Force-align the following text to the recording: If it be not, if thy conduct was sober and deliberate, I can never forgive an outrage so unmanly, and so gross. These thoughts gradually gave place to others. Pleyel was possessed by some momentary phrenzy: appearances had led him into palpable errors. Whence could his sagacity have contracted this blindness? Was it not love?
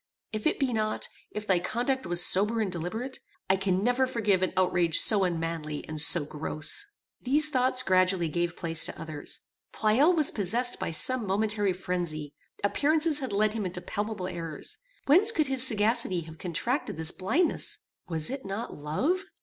If 0.33 0.47
it 0.47 0.57
be 0.57 0.73
not, 0.73 1.07
if 1.29 1.45
thy 1.45 1.59
conduct 1.59 2.07
was 2.07 2.25
sober 2.25 2.59
and 2.59 2.71
deliberate, 2.71 3.19
I 3.51 3.55
can 3.55 3.83
never 3.83 4.07
forgive 4.07 4.41
an 4.41 4.51
outrage 4.57 4.97
so 4.97 5.25
unmanly, 5.25 5.85
and 5.87 6.01
so 6.01 6.25
gross. 6.25 6.87
These 7.21 7.51
thoughts 7.51 7.83
gradually 7.83 8.27
gave 8.27 8.55
place 8.55 8.83
to 8.85 8.99
others. 8.99 9.41
Pleyel 9.71 10.13
was 10.15 10.31
possessed 10.31 10.79
by 10.79 10.89
some 10.89 11.27
momentary 11.27 11.71
phrenzy: 11.71 12.33
appearances 12.63 13.19
had 13.19 13.31
led 13.31 13.53
him 13.53 13.63
into 13.63 13.79
palpable 13.79 14.25
errors. 14.27 14.79
Whence 15.05 15.31
could 15.31 15.45
his 15.45 15.67
sagacity 15.67 16.21
have 16.21 16.39
contracted 16.39 16.97
this 16.97 17.11
blindness? 17.11 17.77
Was 18.07 18.31
it 18.31 18.43
not 18.43 18.73
love? 18.75 19.25